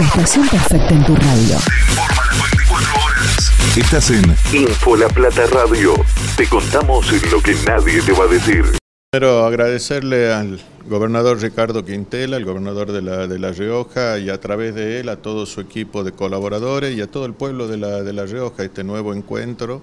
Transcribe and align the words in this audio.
Estación 0.00 0.46
perfecta 0.48 0.94
en 0.94 1.04
tu 1.04 1.16
radio. 1.16 1.56
Informa 1.88 2.22
las 2.28 2.52
24 2.52 2.94
horas. 3.02 3.76
Estás 3.76 4.10
en 4.10 4.24
Info 4.52 4.94
La 4.94 5.08
Plata 5.08 5.46
Radio. 5.46 5.94
Te 6.36 6.46
contamos 6.46 7.10
lo 7.32 7.40
que 7.40 7.54
nadie 7.66 8.02
te 8.02 8.12
va 8.12 8.24
a 8.24 8.26
decir. 8.26 8.64
Primero 9.10 9.46
agradecerle 9.46 10.32
al 10.32 10.60
gobernador 10.86 11.40
Ricardo 11.40 11.84
Quintela, 11.84 12.36
el 12.36 12.44
gobernador 12.44 12.92
de 12.92 13.00
la, 13.00 13.26
de 13.26 13.38
la 13.38 13.52
Rioja, 13.52 14.18
y 14.18 14.28
a 14.28 14.38
través 14.38 14.74
de 14.74 15.00
él 15.00 15.08
a 15.08 15.16
todo 15.16 15.46
su 15.46 15.62
equipo 15.62 16.04
de 16.04 16.12
colaboradores 16.12 16.94
y 16.94 17.00
a 17.00 17.06
todo 17.06 17.24
el 17.24 17.32
pueblo 17.32 17.66
de 17.66 17.78
la, 17.78 18.02
de 18.02 18.12
la 18.12 18.26
Rioja, 18.26 18.64
este 18.64 18.84
nuevo 18.84 19.14
encuentro 19.14 19.82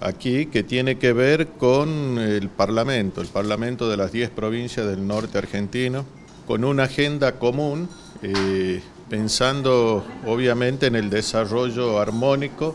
aquí 0.00 0.46
que 0.46 0.62
tiene 0.62 0.96
que 0.98 1.12
ver 1.12 1.48
con 1.48 2.18
el 2.18 2.48
Parlamento, 2.48 3.20
el 3.20 3.28
Parlamento 3.28 3.88
de 3.90 3.96
las 3.96 4.10
10 4.10 4.30
provincias 4.30 4.86
del 4.86 5.06
norte 5.06 5.38
argentino, 5.38 6.04
con 6.46 6.64
una 6.64 6.84
agenda 6.84 7.38
común, 7.38 7.88
eh, 8.22 8.80
pensando 9.12 10.02
obviamente 10.24 10.86
en 10.86 10.96
el 10.96 11.10
desarrollo 11.10 12.00
armónico 12.00 12.74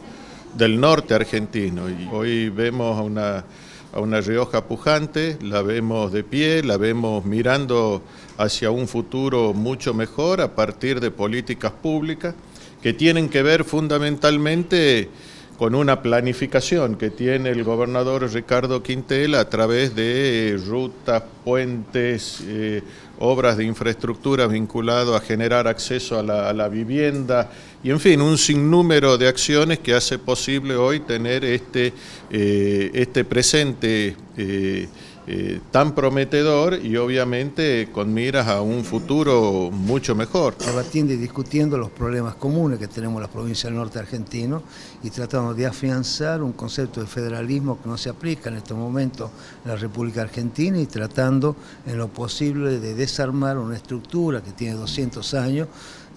del 0.55 0.79
norte 0.79 1.15
argentino. 1.15 1.85
Hoy 2.11 2.49
vemos 2.49 2.95
a 2.95 3.01
una, 3.01 3.43
a 3.91 3.99
una 3.99 4.21
Rioja 4.21 4.65
pujante, 4.65 5.39
la 5.41 5.63
vemos 5.63 6.11
de 6.11 6.23
pie, 6.23 6.61
la 6.61 6.77
vemos 6.77 7.25
mirando 7.25 8.03
hacia 8.37 8.69
un 8.69 8.87
futuro 8.87 9.55
mucho 9.55 9.95
mejor 9.95 10.39
a 10.41 10.53
partir 10.53 10.99
de 10.99 11.09
políticas 11.09 11.71
públicas 11.71 12.35
que 12.83 12.93
tienen 12.93 13.29
que 13.29 13.41
ver 13.41 13.63
fundamentalmente 13.63 15.09
con 15.57 15.73
una 15.73 16.01
planificación 16.01 16.95
que 16.95 17.09
tiene 17.09 17.49
el 17.49 17.63
gobernador 17.63 18.31
Ricardo 18.31 18.83
Quintel 18.83 19.33
a 19.35 19.49
través 19.49 19.95
de 19.95 20.59
rutas, 20.67 21.23
puentes, 21.43 22.41
eh, 22.45 22.83
obras 23.19 23.57
de 23.57 23.63
infraestructura 23.63 24.45
vinculadas 24.45 25.19
a 25.19 25.25
generar 25.25 25.67
acceso 25.67 26.19
a 26.19 26.23
la, 26.23 26.67
vivienda 26.67 27.49
y 27.83 27.89
en 27.89 27.99
fin, 27.99 28.21
un 28.21 28.37
sinnúmero 28.37 29.17
de 29.17 29.27
acciones 29.27 29.79
que 29.79 29.95
hace 29.95 30.19
posible 30.19 30.75
hoy 30.75 30.99
tener 30.99 31.43
este, 31.43 31.93
eh, 32.29 32.91
este 32.93 33.23
presente 33.23 34.15
eh, 34.37 34.87
eh, 35.29 35.59
tan 35.71 35.93
prometedor 35.93 36.79
y 36.81 36.95
obviamente 36.95 37.89
con 37.91 38.13
miras 38.13 38.47
a 38.47 38.61
un 38.61 38.85
futuro 38.85 39.69
mucho 39.71 40.15
mejor. 40.15 40.57
Debatiendo 40.57 41.11
y 41.11 41.17
discutiendo 41.17 41.77
los 41.77 41.89
problemas 41.89 42.35
comunes 42.35 42.79
que 42.79 42.87
tenemos 42.87 43.17
en 43.17 43.23
la 43.23 43.27
provincia 43.27 43.69
del 43.69 43.77
norte 43.77 43.99
argentino 43.99 44.63
y 45.03 45.09
tratando 45.09 45.53
de 45.53 45.65
afianzar 45.65 46.41
un 46.41 46.53
concepto 46.53 47.01
de 47.01 47.07
federalismo 47.07 47.77
que 47.81 47.89
no 47.89 47.97
se 47.97 48.09
aplica 48.09 48.49
en 48.49 48.55
este 48.55 48.73
momento 48.73 49.29
en 49.65 49.71
la 49.71 49.75
República 49.75 50.21
Argentina 50.21 50.79
y 50.79 50.85
tratando 50.85 51.57
en 51.85 51.97
lo 51.97 52.07
posible 52.07 52.79
de 52.79 52.95
desarmar 52.95 53.57
una 53.57 53.75
estructura 53.75 54.41
que 54.41 54.51
tiene 54.53 54.75
200 54.75 55.33
años 55.33 55.67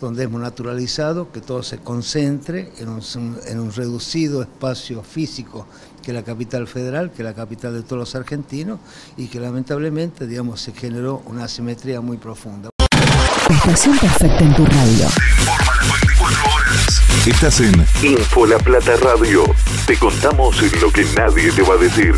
donde 0.00 0.22
hemos 0.22 0.41
naturalizado 0.41 1.31
que 1.31 1.41
todo 1.41 1.62
se 1.62 1.78
concentre 1.78 2.72
en 2.78 2.88
un, 2.88 3.03
en 3.47 3.61
un, 3.61 3.70
reducido 3.70 4.41
espacio 4.41 5.03
físico 5.03 5.66
que 6.03 6.12
es 6.12 6.14
la 6.14 6.22
capital 6.22 6.66
federal, 6.66 7.12
que 7.12 7.22
la 7.22 7.34
capital 7.34 7.75
de 7.75 7.83
todos 7.83 7.98
los 7.98 8.14
argentinos, 8.14 8.81
y 9.17 9.29
que 9.29 9.41
lamentablemente, 9.41 10.27
digamos, 10.27 10.61
se 10.61 10.73
generó 10.73 11.23
una 11.27 11.45
asimetría 11.45 12.01
muy 12.01 12.17
profunda. 12.17 12.70
Estación 13.48 13.98
perfecta 13.98 14.45
en 14.45 14.55
tu 14.55 14.65
radio. 14.65 15.06
Informa 15.06 15.73
las 15.75 16.01
24 16.03 16.51
horas. 16.51 17.03
Estás 17.27 17.61
en 17.61 17.87
Info 18.03 18.47
La 18.47 18.59
Plata 18.59 18.97
Radio. 19.03 19.45
Te 19.87 19.97
contamos 19.97 20.56
lo 20.81 20.91
que 20.91 21.05
nadie 21.17 21.51
te 21.53 21.62
va 21.62 21.75
a 21.75 21.78
decir. 21.78 22.15